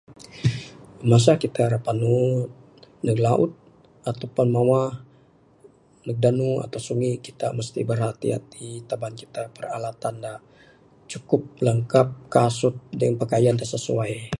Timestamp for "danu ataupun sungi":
6.23-7.11